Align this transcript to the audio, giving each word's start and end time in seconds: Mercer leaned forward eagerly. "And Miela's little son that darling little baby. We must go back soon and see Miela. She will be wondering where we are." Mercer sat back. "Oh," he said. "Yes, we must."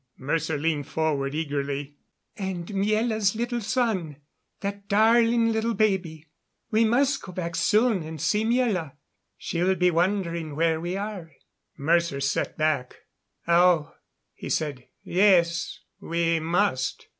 Mercer 0.17 0.57
leaned 0.57 0.87
forward 0.87 1.35
eagerly. 1.35 1.95
"And 2.35 2.65
Miela's 2.69 3.35
little 3.35 3.61
son 3.61 4.15
that 4.61 4.87
darling 4.87 5.51
little 5.51 5.75
baby. 5.75 6.25
We 6.71 6.85
must 6.85 7.21
go 7.21 7.31
back 7.31 7.55
soon 7.55 8.01
and 8.01 8.19
see 8.19 8.43
Miela. 8.43 8.93
She 9.37 9.61
will 9.61 9.75
be 9.75 9.91
wondering 9.91 10.55
where 10.55 10.81
we 10.81 10.97
are." 10.97 11.33
Mercer 11.77 12.19
sat 12.19 12.57
back. 12.57 12.95
"Oh," 13.47 13.93
he 14.33 14.49
said. 14.49 14.87
"Yes, 15.03 15.81
we 15.99 16.39
must." 16.39 17.07